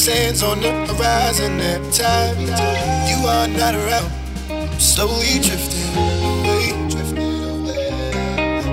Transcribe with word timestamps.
sands 0.00 0.42
on 0.42 0.62
the 0.62 0.72
horizon 0.86 1.60
every 1.60 1.92
time 1.92 2.34
you 3.06 3.18
are 3.28 3.46
not 3.48 3.74
around. 3.74 4.10
I'm 4.48 4.80
slowly 4.80 5.38
drifting 5.44 5.92
away. 5.92 6.72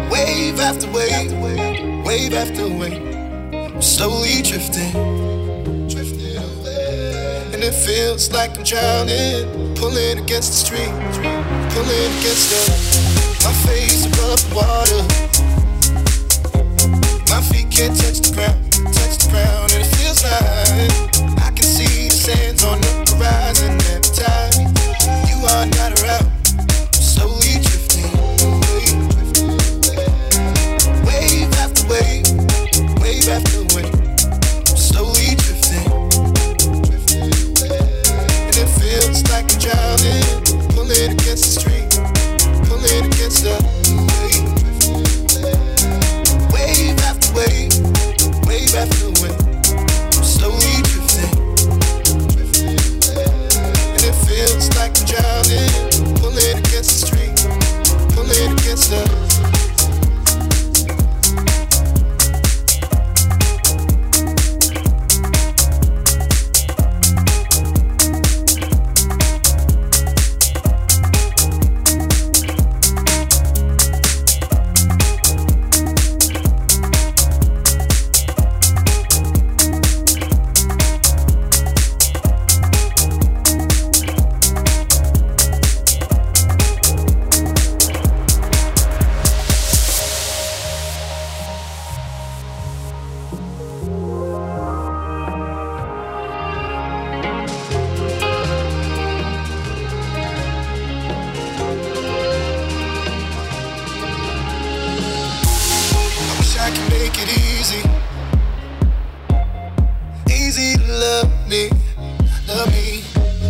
Wave 0.09 0.57
after 0.62 0.89
wave, 0.89 1.33
wave 2.06 2.33
after 2.33 2.69
wave. 2.69 3.03
I'm 3.53 3.81
slowly 3.81 4.41
drifting, 4.41 4.94
drifting 5.89 6.38
and 7.53 7.62
it 7.62 7.74
feels 7.74 8.31
like 8.31 8.57
I'm 8.57 8.63
drowning, 8.63 9.75
pulling 9.75 10.19
against 10.19 10.51
the 10.53 10.59
stream, 10.65 10.95
pulling 11.74 12.12
against 12.19 12.47
the. 12.51 12.62
My 13.44 13.53
face 13.68 14.06
above 14.06 14.39
the 14.47 14.56
water. 14.56 15.03
My 17.29 17.41
feet 17.50 17.69
can't 17.69 18.00
touch 18.00 18.19
the 18.21 18.31
ground, 18.33 18.71
touch 18.71 19.18
the 19.18 19.27
ground, 19.29 19.74
and 19.74 19.83
it 19.83 19.89
feels 19.97 20.24
like 20.24 21.06
I 106.67 106.69
could 106.69 106.89
make 106.89 107.13
it 107.15 107.29
easy. 107.29 107.81
Easy 110.29 110.77
to 110.77 110.91
love 110.91 111.47
me, 111.47 111.69
love 112.45 112.69
me. 112.74 113.03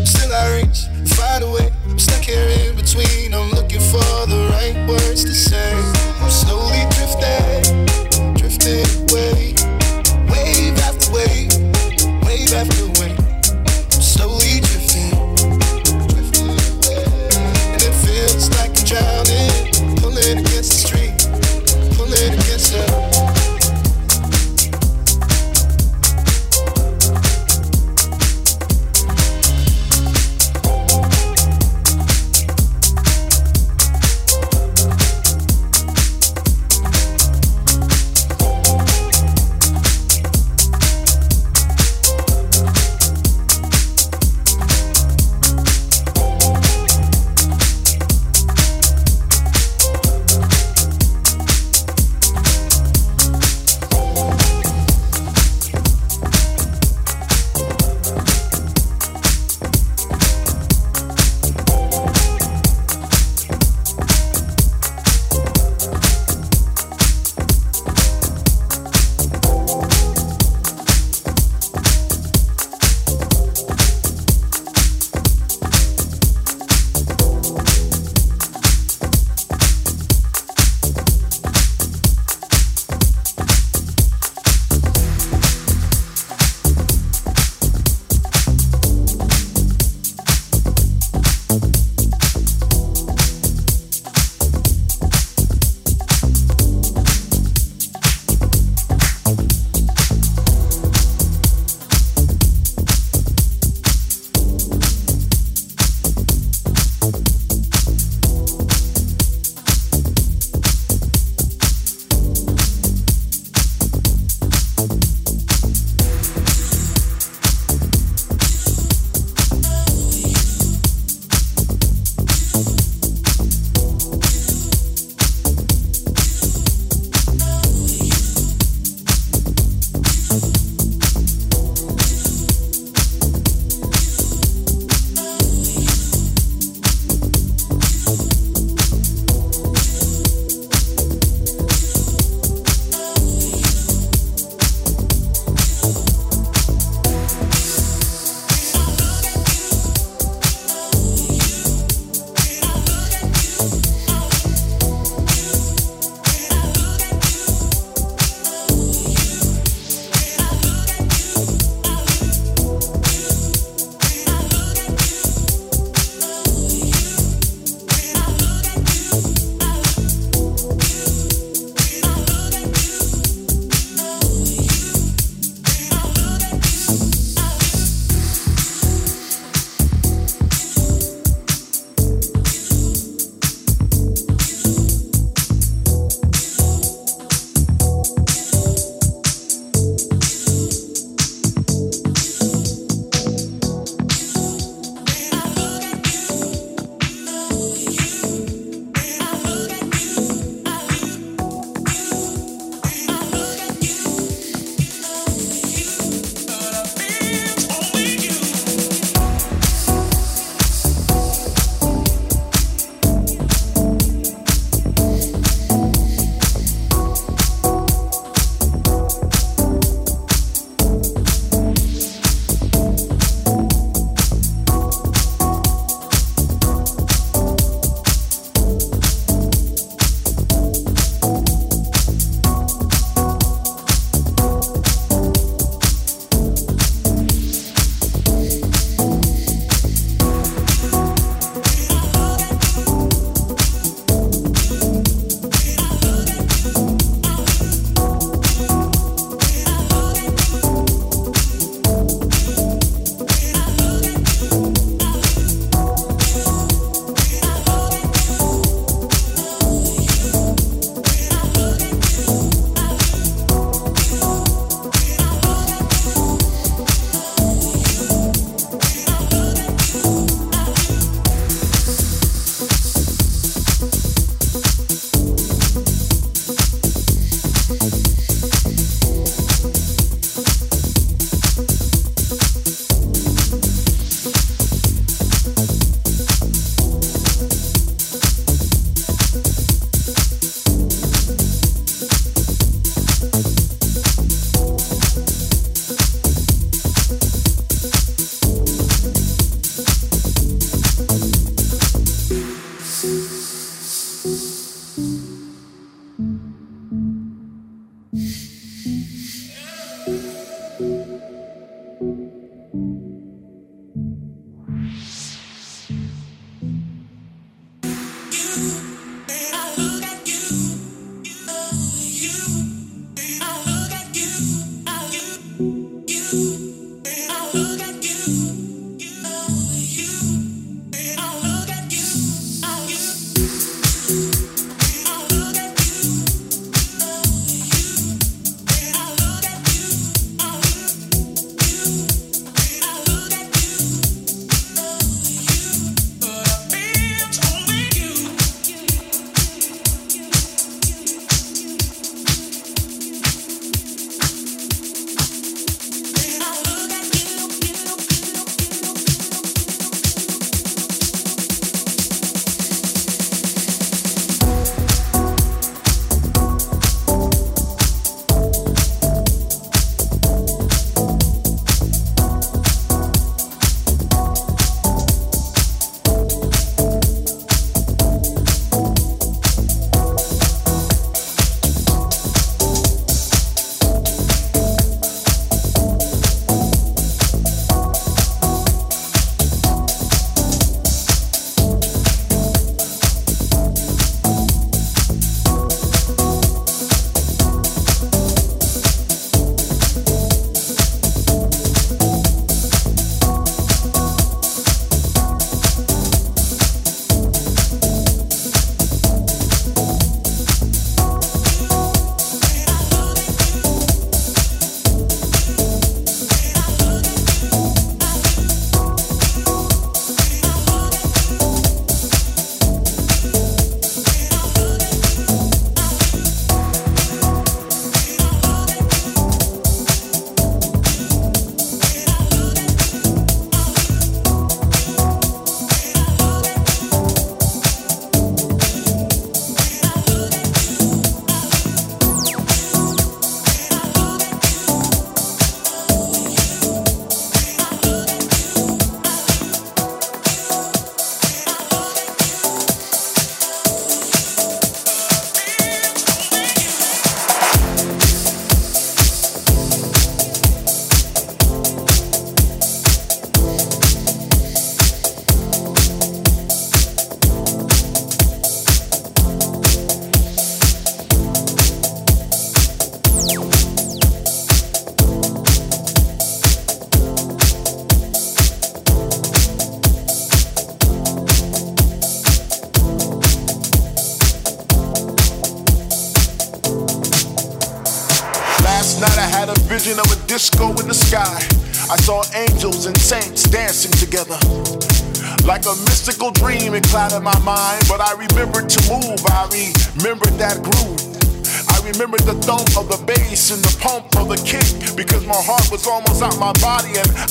Still 0.05 0.31
I 0.31 0.61
reach, 0.61 0.85
find 1.15 1.43
a 1.43 1.49
way. 1.49 1.71
I'm 1.89 1.97
stuck 1.97 2.23
here 2.23 2.47
in 2.47 2.75
between. 2.75 3.33
I'm 3.33 3.49
looking 3.49 3.79
for 3.79 4.27
the 4.27 4.49
right 4.51 4.87
words 4.87 5.23
to 5.23 5.33
say. 5.33 5.96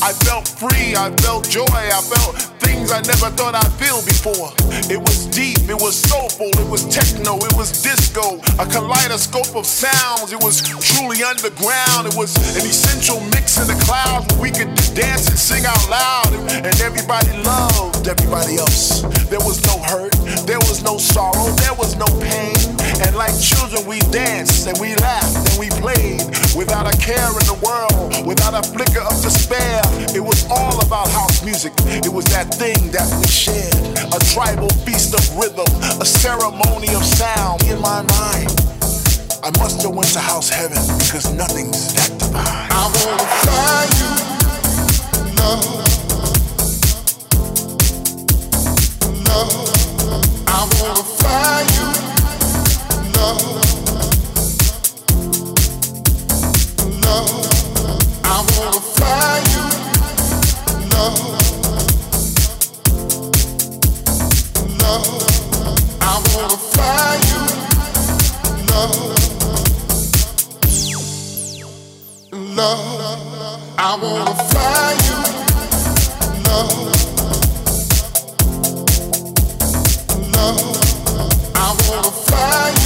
I 0.03 0.13
felt 0.25 0.49
free. 0.49 0.95
I 0.97 1.11
felt 1.23 1.49
joy. 1.49 1.65
I 1.71 2.01
felt 2.03 2.57
things 2.77 2.93
I 2.93 3.01
never 3.03 3.31
thought 3.35 3.55
I'd 3.55 3.73
feel 3.81 4.03
before. 4.05 4.53
It 4.91 4.99
was 4.99 5.27
deep, 5.27 5.69
it 5.69 5.81
was 5.81 5.97
soulful, 5.97 6.49
it 6.49 6.69
was 6.69 6.85
techno, 6.87 7.37
it 7.39 7.55
was 7.57 7.83
disco, 7.83 8.39
a 8.59 8.67
kaleidoscope 8.67 9.55
of 9.57 9.67
sounds. 9.67 10.33
It 10.33 10.43
was 10.43 10.63
truly 10.63 11.23
underground. 11.23 12.07
It 12.07 12.15
was 12.15 12.37
an 12.57 12.67
essential 12.67 13.21
mix 13.33 13.59
in 13.59 13.67
the 13.67 13.79
clouds 13.85 14.27
where 14.35 14.43
we 14.43 14.51
could 14.51 14.75
dance 14.95 15.29
and 15.29 15.39
sing 15.39 15.65
out 15.65 15.83
loud, 15.89 16.33
and 16.51 16.75
everybody 16.81 17.31
loved 17.43 18.07
everybody 18.07 18.57
else. 18.57 19.03
There 19.31 19.41
was 19.41 19.65
no 19.67 19.79
hurt, 19.83 20.13
there 20.47 20.61
was 20.61 20.83
no 20.83 20.99
sorrow, 20.99 21.51
there 21.63 21.75
was 21.75 21.97
no 21.97 22.07
pain. 22.21 22.76
And 23.05 23.15
like 23.15 23.37
children, 23.39 23.87
we 23.87 23.99
danced 24.11 24.67
and 24.67 24.79
we 24.81 24.95
laughed 24.97 25.37
and 25.51 25.59
we 25.59 25.69
played 25.81 26.23
without 26.57 26.87
a 26.89 26.97
care 26.97 27.29
in 27.29 27.45
the 27.45 27.59
world, 27.61 28.27
without 28.27 28.55
a 28.55 28.63
flicker 28.63 29.01
of 29.01 29.21
despair. 29.21 29.83
It 30.15 30.21
was 30.21 30.47
all 30.51 30.81
about 30.85 31.09
house 31.09 31.45
music. 31.45 31.73
It 31.85 32.13
was 32.13 32.25
that 32.27 32.55
thing 32.55 32.91
that 32.93 33.07
we 33.21 33.27
shared. 33.29 33.75
A 34.15 34.19
tribal 34.33 34.69
feast 34.85 35.13
of 35.15 35.25
rhythm, 35.37 35.69
a 36.01 36.05
ceremony 36.07 36.95
of 36.95 37.05
sound 37.05 37.63
in 37.65 37.81
my 37.81 38.01
mind. 38.17 38.51
I 39.45 39.51
must 39.59 39.83
have 39.83 39.95
went 39.95 40.09
to 40.15 40.21
house 40.21 40.49
heaven 40.49 40.81
because 40.99 41.33
nothing's 41.33 41.93
that 41.95 42.19
divine. 42.19 42.69
I 42.73 42.89
wanna 42.97 43.27
fly 43.45 43.87
you, 44.01 44.11
love, 45.37 45.65
love. 49.29 49.53
I 50.49 50.61
wanna 50.81 51.05
fly 51.05 51.63
you. 51.77 52.06
I 81.59 81.73
wanna 81.73 82.11
fly 82.11 82.71
you, 82.85 82.86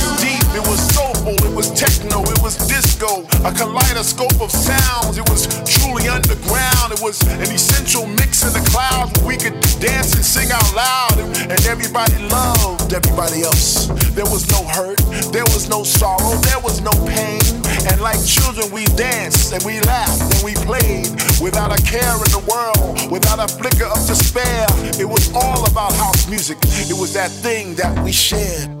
It 0.53 0.67
was 0.67 0.79
soulful, 0.93 1.35
it 1.47 1.55
was 1.55 1.71
techno, 1.71 2.23
it 2.23 2.41
was 2.41 2.57
disco, 2.67 3.23
a 3.47 3.51
kaleidoscope 3.53 4.41
of 4.41 4.51
sounds. 4.51 5.17
It 5.17 5.29
was 5.29 5.47
truly 5.63 6.09
underground. 6.09 6.91
It 6.91 7.01
was 7.01 7.21
an 7.39 7.47
essential 7.51 8.05
mix 8.05 8.43
in 8.43 8.51
the 8.51 8.63
clouds 8.69 9.17
where 9.19 9.27
we 9.27 9.37
could 9.37 9.59
dance 9.79 10.13
and 10.13 10.25
sing 10.25 10.51
out 10.51 10.75
loud, 10.75 11.19
and, 11.19 11.51
and 11.51 11.65
everybody 11.65 12.17
loved 12.27 12.93
everybody 12.93 13.43
else. 13.43 13.87
There 14.11 14.25
was 14.25 14.43
no 14.51 14.63
hurt, 14.67 14.99
there 15.31 15.47
was 15.55 15.69
no 15.69 15.83
sorrow, 15.83 16.35
there 16.43 16.59
was 16.59 16.81
no 16.81 16.91
pain. 17.07 17.39
And 17.87 18.01
like 18.01 18.19
children, 18.25 18.69
we 18.71 18.85
danced 18.99 19.53
and 19.53 19.63
we 19.63 19.79
laughed 19.81 20.21
and 20.35 20.43
we 20.43 20.53
played 20.67 21.09
without 21.39 21.71
a 21.71 21.81
care 21.81 22.15
in 22.19 22.31
the 22.35 22.43
world, 22.43 23.09
without 23.09 23.39
a 23.39 23.47
flicker 23.47 23.85
of 23.85 24.05
despair. 24.05 24.67
It 24.99 25.07
was 25.07 25.31
all 25.33 25.65
about 25.65 25.93
house 25.93 26.27
music. 26.27 26.57
It 26.61 26.99
was 26.99 27.13
that 27.13 27.31
thing 27.31 27.75
that 27.75 28.03
we 28.03 28.11
shared. 28.11 28.80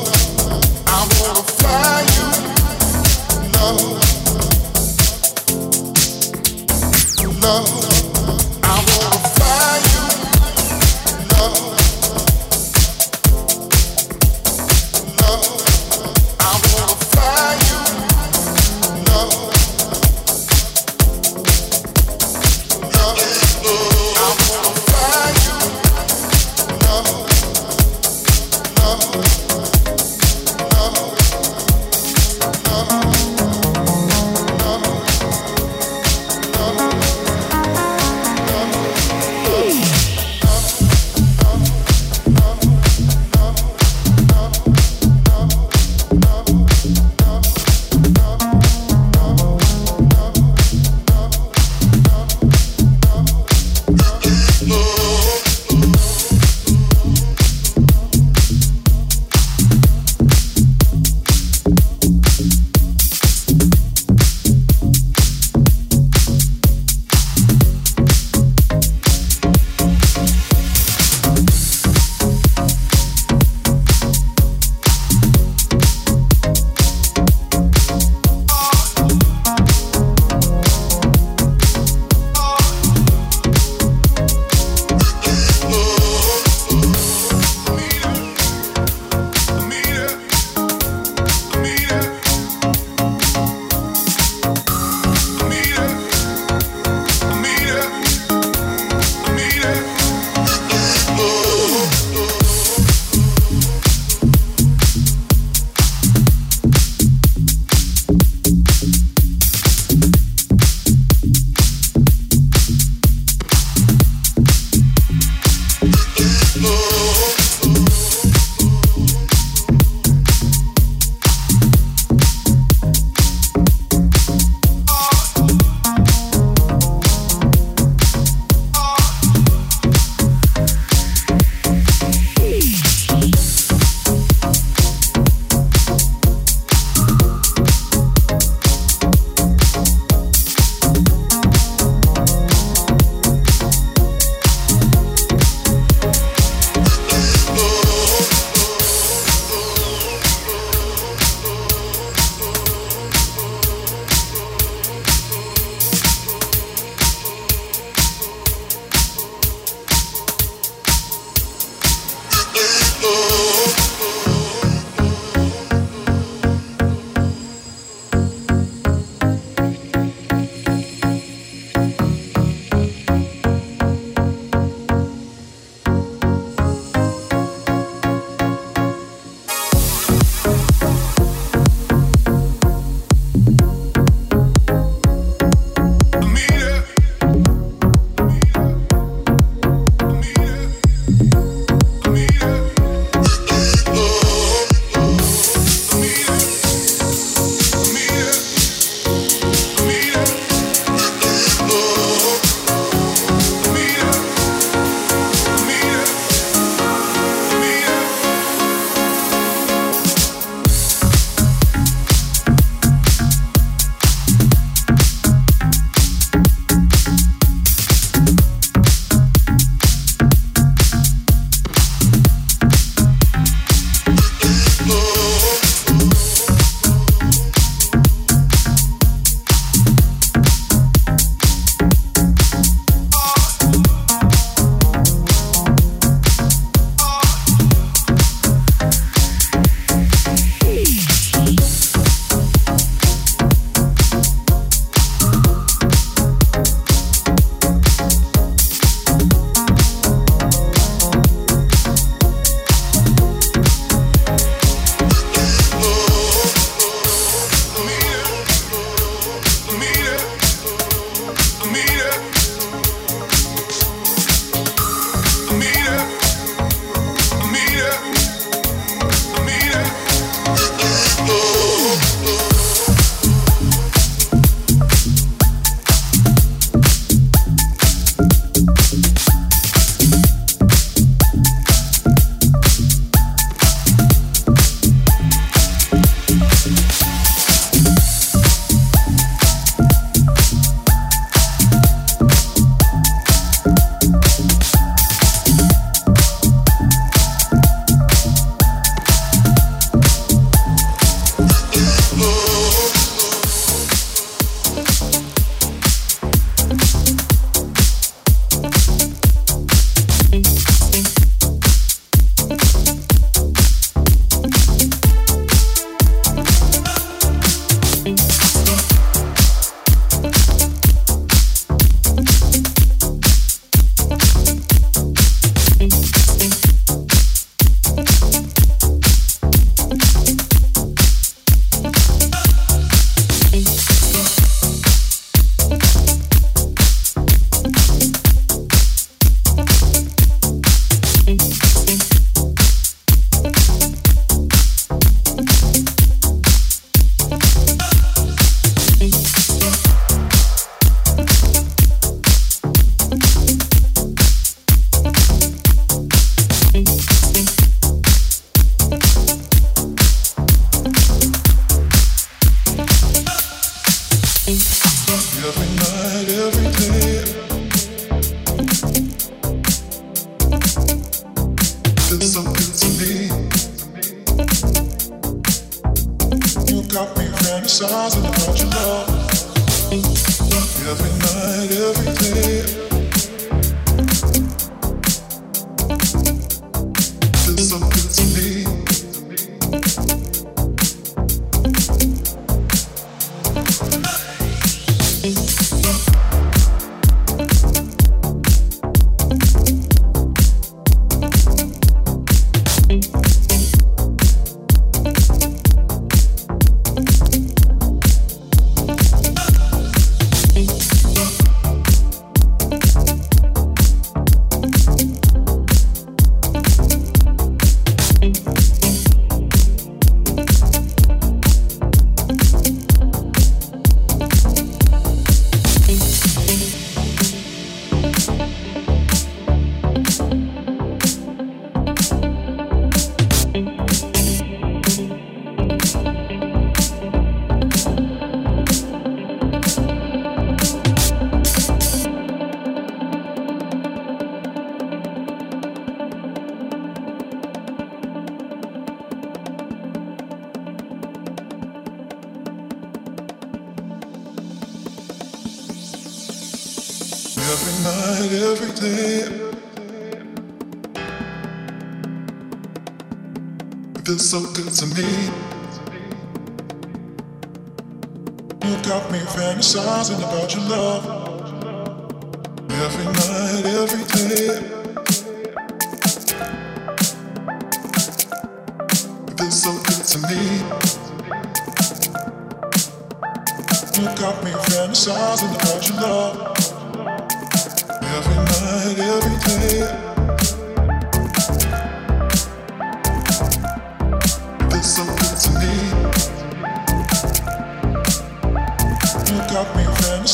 love. 7.41 7.90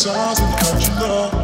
Me 0.05 0.12
fantasizing 0.12 0.53
about 0.53 0.88
your 0.88 1.07
love 1.10 1.37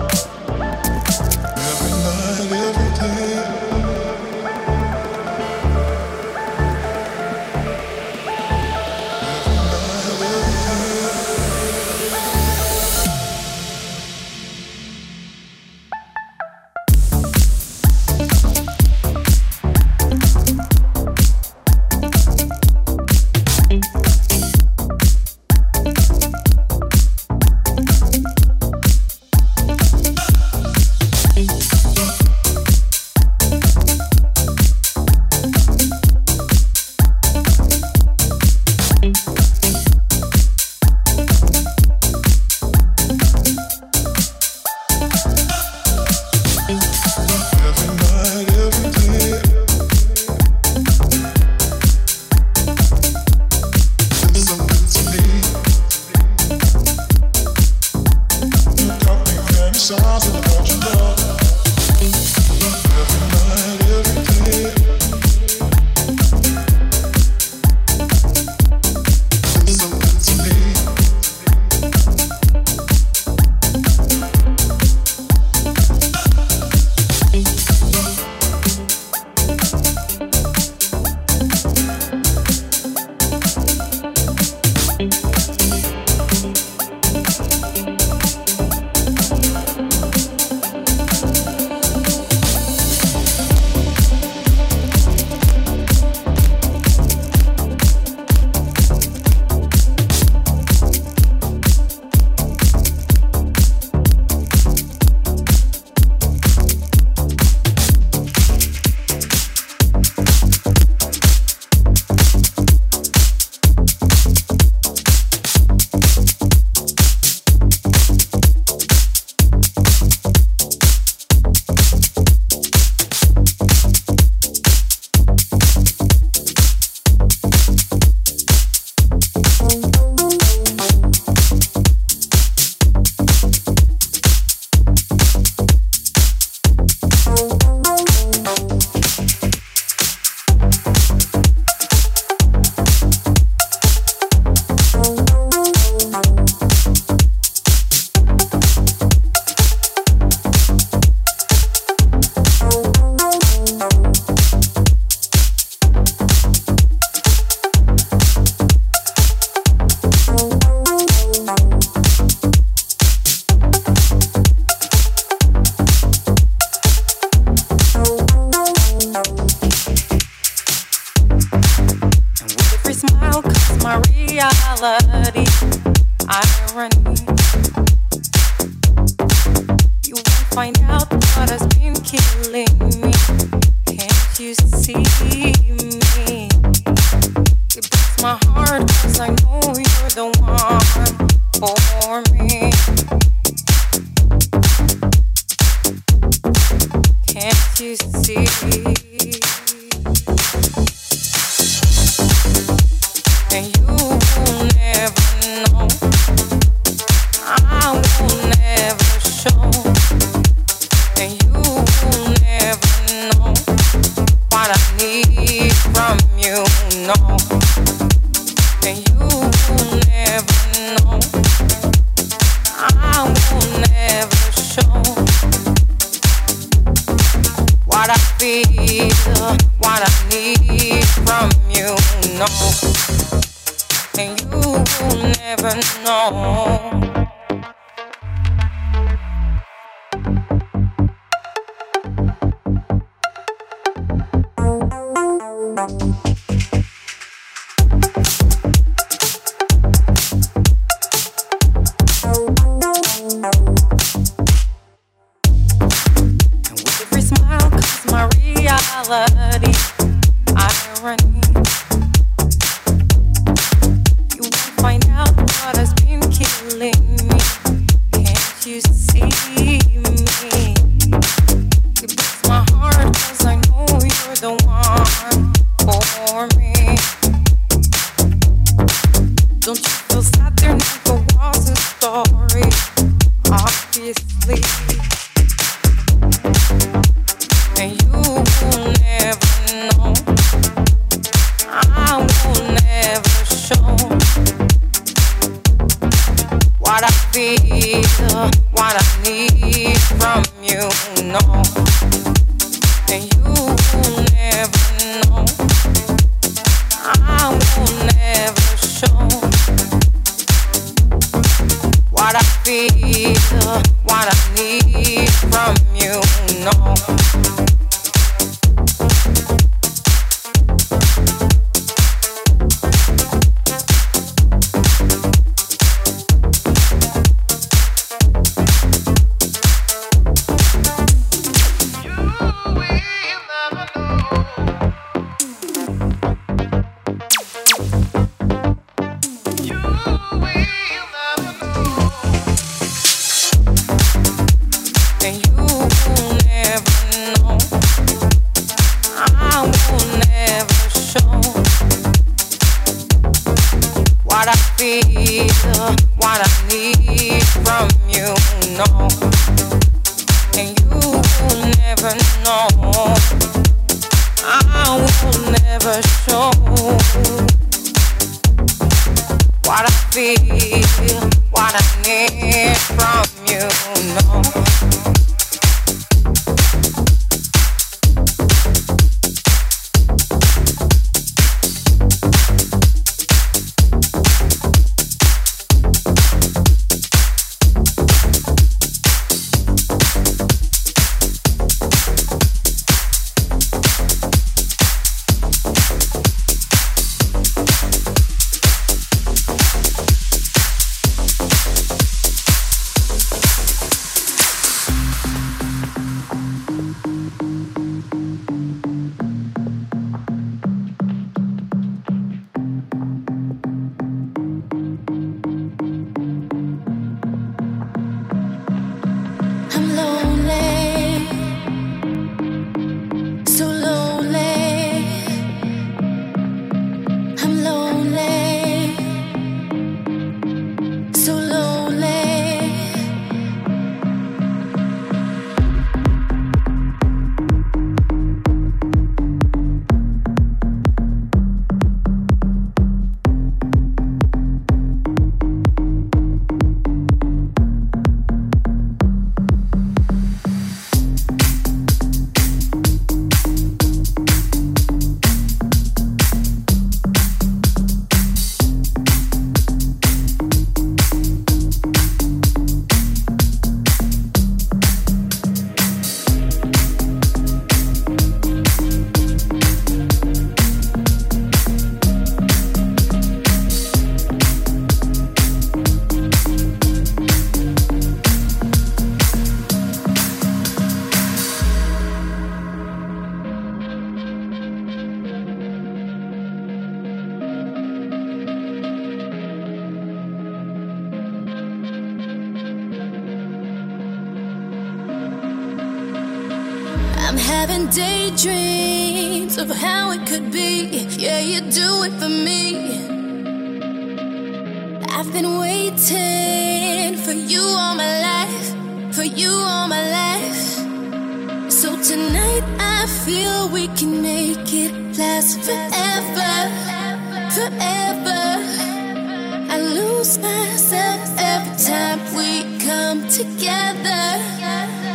lose 520.24 520.94
every 520.94 521.76
time 521.76 522.20
we 522.34 522.80
come 522.80 523.28
together, 523.28 524.40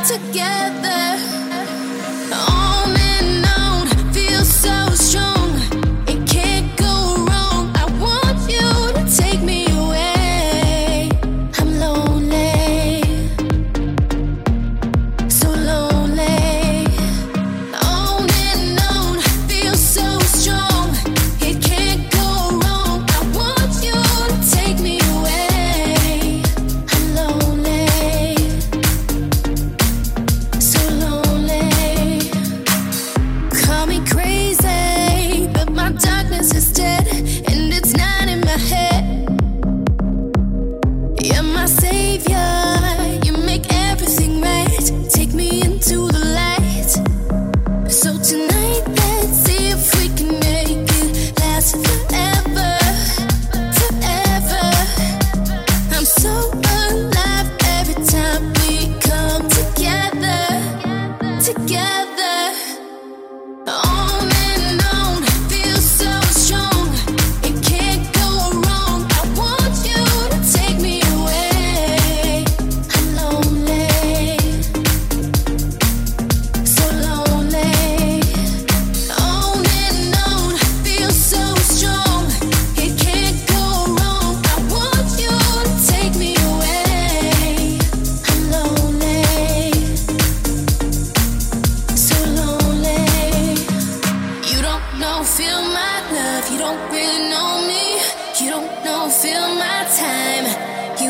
together. 0.05 1.18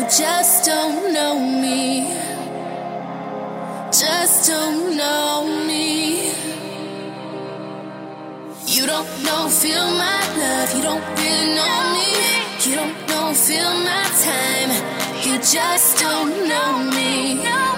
just 0.09 0.65
don't 0.65 1.13
know 1.13 1.39
me. 1.39 2.07
Just 3.91 4.49
don't 4.49 4.97
know 4.97 5.45
me. 5.67 6.31
You 8.65 8.87
don't 8.87 9.23
know, 9.23 9.47
feel 9.49 9.85
my 10.03 10.21
love. 10.37 10.75
You 10.75 10.81
don't 10.81 11.05
really 11.15 11.53
know 11.53 11.93
me. 11.93 12.09
You 12.65 12.75
don't 12.75 13.07
know, 13.07 13.33
feel 13.33 13.71
my 13.85 14.03
time. 14.25 14.71
You 15.23 15.37
just 15.37 15.99
don't 15.99 16.47
know 16.47 16.91
me. 16.91 17.68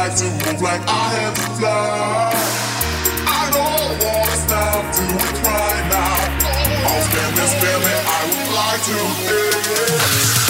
Like 0.00 0.16
to 0.16 0.24
move 0.24 0.62
like 0.62 0.80
I 0.88 1.08
had 1.16 1.34
to 1.36 1.42
fly. 1.60 2.32
I 3.28 3.42
don't 3.52 3.92
wanna 4.00 4.36
stop, 4.44 4.82
do 4.96 5.04
it 5.04 5.36
right 5.44 5.84
now. 5.92 6.16
Spin 7.04 7.30
me, 7.36 7.44
spin 7.54 7.78
me, 7.84 7.94
I 8.08 8.20
would 8.30 8.50
like 8.56 8.82
to. 8.88 8.96
Cause 9.28 10.49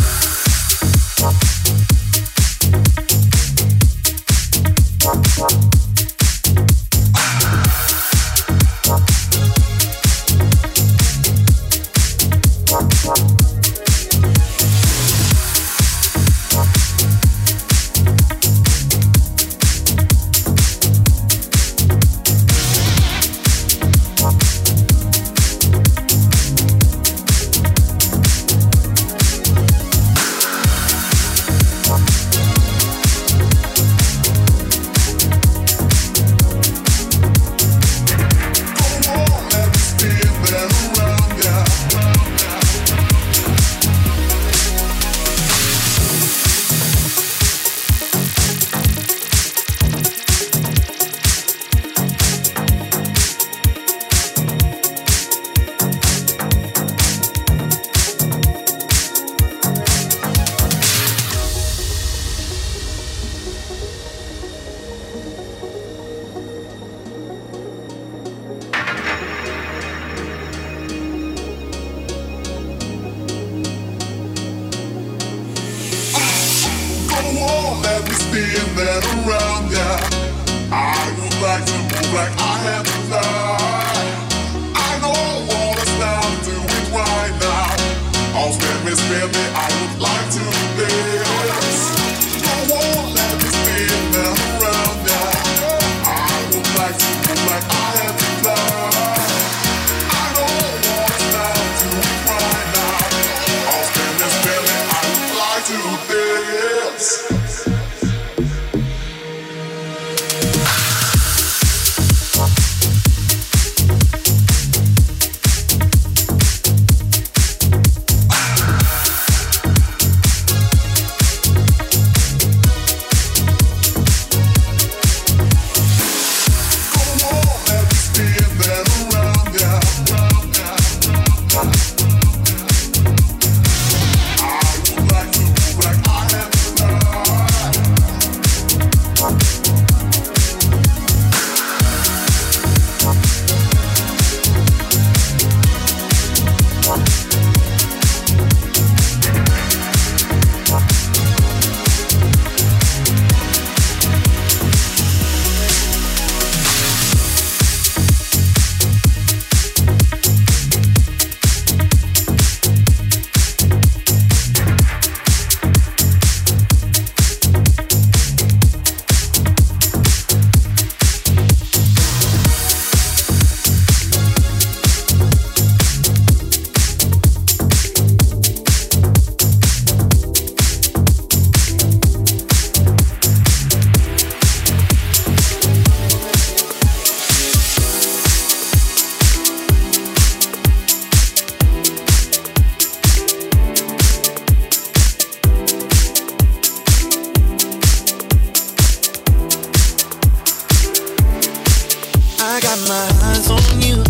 I 202.61 202.63
got 202.63 202.89
my 202.89 203.09
eyes 203.25 203.49
on 203.49 203.81
you. 203.81 204.05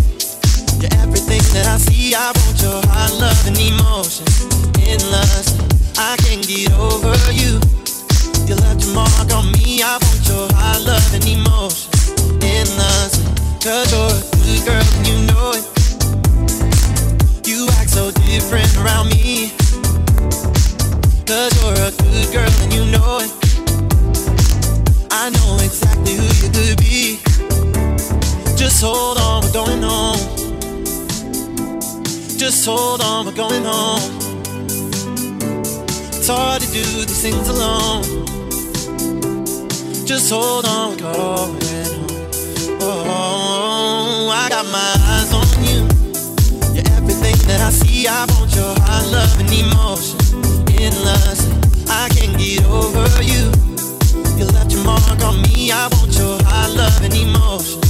You're 0.82 0.90
everything 1.06 1.38
that 1.54 1.70
I 1.70 1.78
see. 1.78 2.16
I 2.18 2.34
want 2.34 2.58
your 2.58 2.82
hot 2.90 3.14
love, 3.22 3.46
and 3.46 3.54
emotion. 3.54 4.26
endless. 4.90 5.54
I 5.94 6.18
can't 6.18 6.42
get 6.42 6.74
over 6.74 7.14
you. 7.30 7.62
You 8.50 8.58
left 8.58 8.82
your 8.82 8.90
mark 8.90 9.30
on 9.30 9.54
me. 9.54 9.86
I 9.86 10.02
want 10.02 10.26
your 10.26 10.50
hot 10.58 10.82
love, 10.82 11.14
and 11.14 11.22
emotion. 11.22 11.94
In 12.42 12.66
cause 13.62 13.86
you're 13.94 14.10
a 14.10 14.22
good 14.42 14.66
girl 14.66 14.82
and 14.82 15.06
you 15.06 15.18
know 15.30 15.54
it. 15.54 15.62
You 17.46 17.70
act 17.78 17.90
so 17.94 18.10
different 18.26 18.74
around 18.82 19.14
me. 19.14 19.54
Cause 21.22 21.54
you're 21.54 21.78
a 21.86 21.94
good 22.02 22.26
girl 22.34 22.50
and 22.66 22.72
you 22.74 22.82
know 22.90 23.22
it. 23.22 23.30
I 25.12 25.30
know 25.30 25.54
exactly 25.62 26.18
who 26.18 26.26
you 26.42 26.50
could 26.50 26.78
be. 26.82 27.19
Just 28.60 28.82
hold 28.82 29.16
on, 29.16 29.42
we're 29.42 29.52
going 29.52 29.82
home. 29.82 30.18
Just 32.36 32.66
hold 32.66 33.00
on, 33.00 33.24
we're 33.24 33.32
going 33.32 33.64
home. 33.64 34.02
It's 36.12 36.28
hard 36.28 36.60
to 36.60 36.68
do 36.70 36.82
these 36.82 37.22
things 37.22 37.48
alone. 37.48 38.02
Just 40.04 40.30
hold 40.30 40.66
on, 40.66 40.90
we're 40.90 40.98
going 40.98 41.16
home. 41.16 41.56
Oh, 42.82 44.28
I 44.30 44.50
got 44.50 44.66
my 44.66 44.92
eyes 45.08 45.32
on 45.32 45.48
you. 45.64 45.80
You're 46.74 46.92
everything 46.98 47.38
that 47.48 47.62
I 47.62 47.70
see. 47.70 48.06
I 48.06 48.26
want 48.26 48.54
your 48.54 48.74
high 48.84 49.06
love 49.06 49.40
and 49.40 49.50
emotion. 49.50 50.20
Endless, 50.78 51.48
I 51.88 52.10
can't 52.10 52.36
get 52.36 52.66
over 52.66 53.22
you. 53.22 53.50
You 54.36 54.44
left 54.52 54.70
your 54.70 54.84
mark 54.84 55.24
on 55.24 55.40
me. 55.48 55.72
I 55.72 55.88
want 55.92 56.12
your 56.12 56.38
high 56.42 56.68
love 56.68 57.02
and 57.02 57.14
emotion 57.14 57.89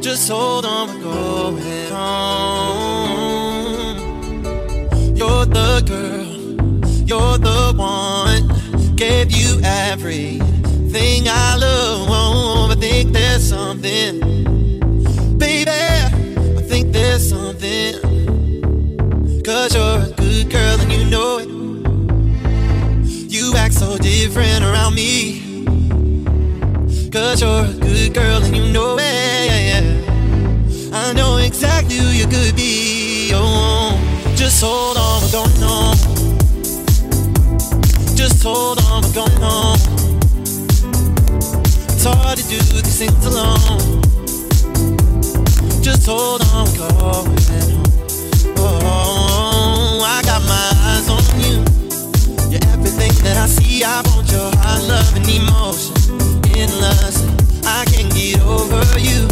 Just 0.00 0.28
hold 0.30 0.64
on, 0.64 0.88
we're 0.88 1.02
going 1.02 1.90
home. 1.90 3.18
You're 5.16 5.44
the 5.44 5.82
girl, 5.86 6.26
you're 7.04 7.38
the 7.38 7.72
one. 7.76 8.48
Gave 8.94 9.32
you 9.32 9.60
everything 9.64 11.28
I 11.28 11.56
love. 11.56 12.08
Oh, 12.10 12.68
I 12.70 12.74
think 12.76 13.12
there's 13.12 13.48
something, 13.48 14.20
baby. 15.36 15.70
I 15.70 16.62
think 16.62 16.92
there's 16.92 17.28
something. 17.28 17.94
Cause 19.44 19.74
you're 19.74 20.02
a 20.02 20.10
good 20.16 20.50
girl 20.50 20.80
and 20.80 20.92
you 20.92 21.04
know 21.06 21.38
it. 21.38 21.48
You 23.30 23.54
act 23.56 23.74
so 23.74 23.98
different 23.98 24.62
around 24.64 24.94
me. 24.94 25.64
Cause 27.10 27.40
you're 27.40 27.64
a 27.64 27.72
good 27.72 28.14
girl 28.14 28.42
and 28.44 28.56
you 28.56 28.72
know 28.72 28.96
it. 28.98 29.07
Exactly 31.60 31.96
who 31.96 32.10
you 32.10 32.28
could 32.28 32.54
be. 32.54 33.32
Oh, 33.34 33.98
just 34.36 34.62
hold 34.62 34.96
on, 34.96 35.22
we're 35.22 35.32
going 35.32 35.60
home. 35.60 35.98
Just 38.14 38.44
hold 38.44 38.78
on, 38.84 39.02
we're 39.02 39.12
going 39.12 39.42
home. 39.42 39.74
It's 41.90 42.04
hard 42.04 42.38
to 42.38 42.44
do 42.48 42.58
these 42.58 42.98
things 43.00 43.26
alone. 43.26 44.02
Just 45.82 46.06
hold 46.06 46.42
on, 46.54 46.66
we're 46.66 46.78
going 46.78 46.94
home. 46.94 47.36
Oh, 48.58 50.00
I 50.06 50.22
got 50.22 50.40
my 50.42 50.70
eyes 50.86 51.10
on 51.10 51.24
you. 51.42 51.58
You're 52.52 52.62
everything 52.70 53.10
that 53.24 53.36
I 53.36 53.46
see. 53.48 53.82
I 53.82 54.00
want 54.06 54.30
your 54.30 54.52
high 54.58 54.78
love 54.86 55.16
and 55.16 55.28
emotion. 55.28 55.92
Endlessly, 56.54 57.34
I 57.66 57.84
can't 57.90 58.14
get 58.14 58.42
over. 58.42 58.78
You 59.00 59.27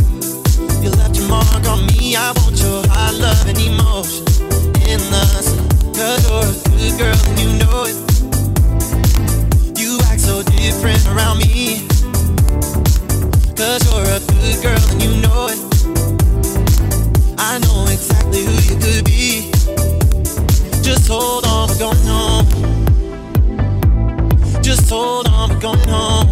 I 2.19 2.33
want 2.37 2.59
your 2.63 2.83
love 3.21 3.47
and 3.47 3.59
emotion. 3.59 4.25
Endlessly, 4.89 5.59
cause 5.93 6.25
you're 6.27 6.49
a 6.49 6.53
good 6.73 6.99
girl 6.99 7.19
and 7.29 7.39
you 7.39 7.49
know 7.61 7.85
it. 7.85 7.97
You 9.79 9.99
act 10.09 10.21
so 10.21 10.43
different 10.43 11.07
around 11.09 11.39
me. 11.39 11.87
Cause 13.55 13.85
you're 13.85 14.09
a 14.09 14.21
good 14.33 14.63
girl 14.63 14.83
and 14.91 15.03
you 15.03 15.21
know 15.21 15.49
it. 15.53 15.61
I 17.39 17.59
know 17.59 17.85
exactly 17.91 18.45
who 18.45 18.53
you 18.65 18.77
could 18.81 19.05
be. 19.05 19.51
Just 20.83 21.09
hold 21.09 21.45
on, 21.45 21.69
we're 21.69 21.79
going 21.79 22.07
home. 22.07 22.47
Just 24.63 24.89
hold 24.89 25.29
on, 25.29 25.51
we're 25.51 25.61
going 25.61 25.89
home. 25.89 26.29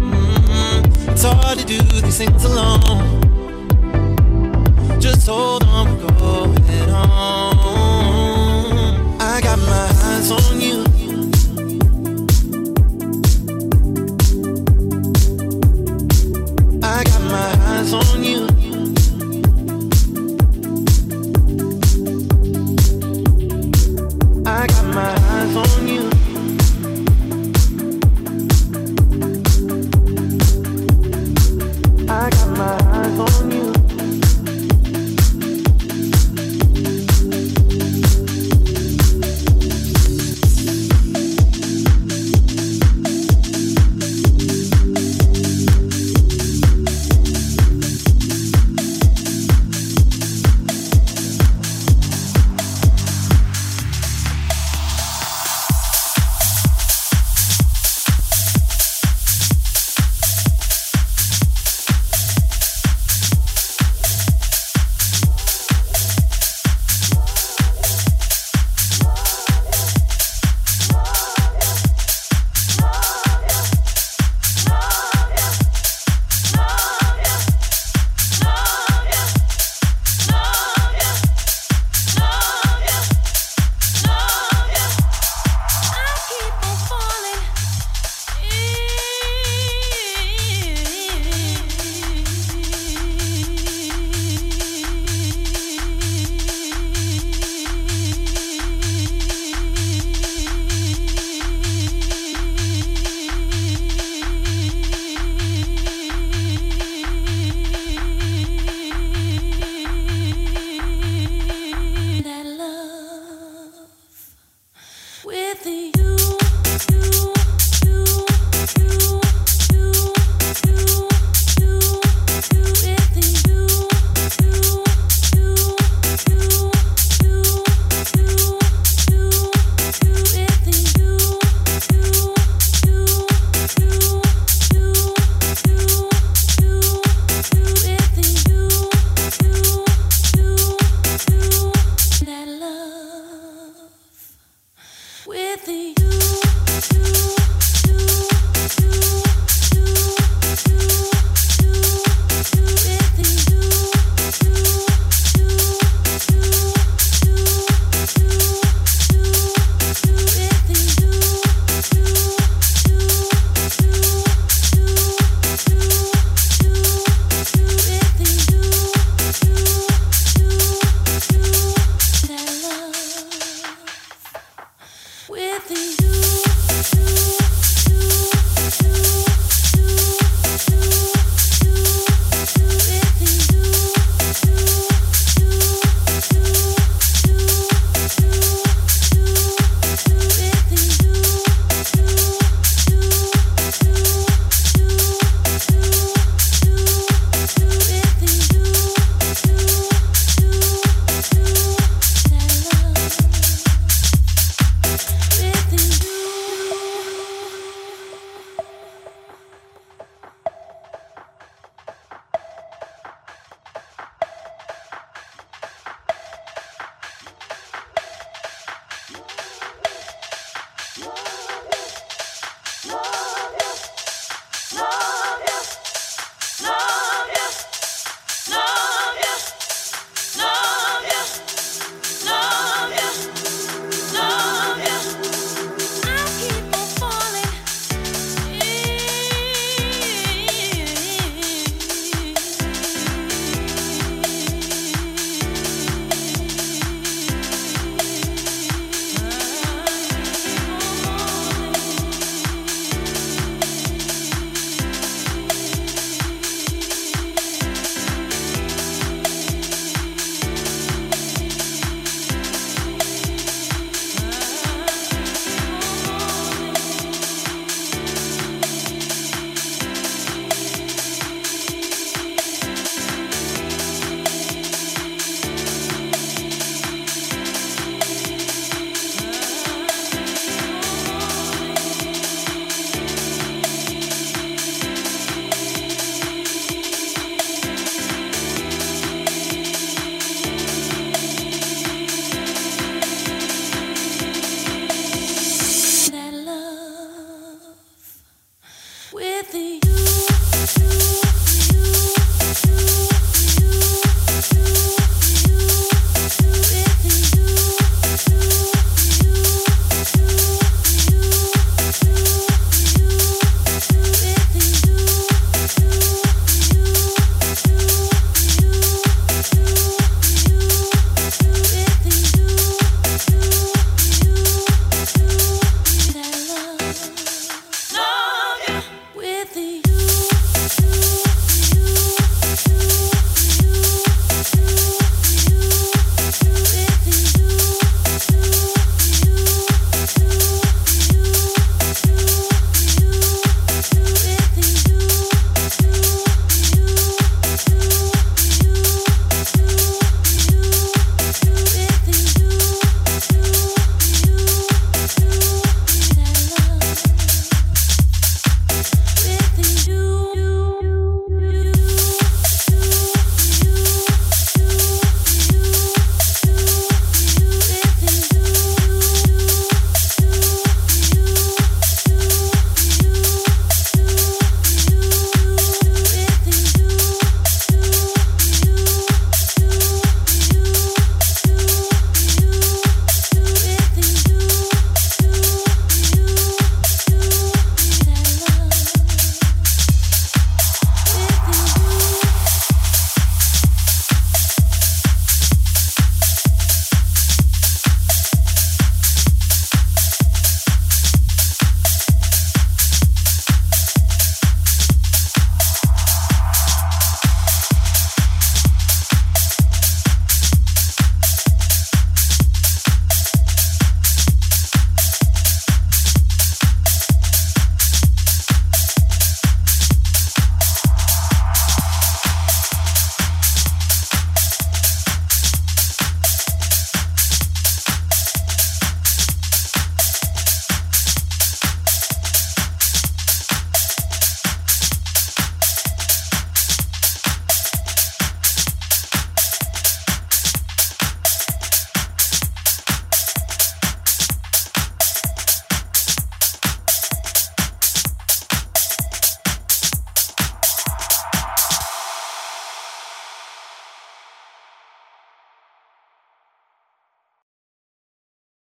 Mm, 0.00 1.12
it's 1.12 1.24
hard 1.24 1.58
to 1.58 1.64
do 1.66 1.78
these 1.78 2.16
things 2.16 2.44
alone 2.44 3.27
just 5.08 5.26
told 5.26 5.62
them 5.62 5.70
I'm 5.70 5.98
going 6.18 6.88
home. 6.90 7.56
I 9.20 9.40
got 9.40 9.58
my 9.58 9.88
eyes 10.04 10.30
on 10.30 10.60
you. 10.60 10.84
I 16.82 17.04
got 17.04 17.22
my 17.22 17.50
eyes 17.70 17.92
on 17.94 18.22
you. 18.22 18.46
I 24.46 24.66
got 24.66 24.84
my 24.94 25.14
eyes 25.32 25.56
on 25.56 25.88
you. 25.88 26.07